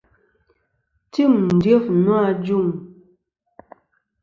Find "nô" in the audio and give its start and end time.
2.03-2.13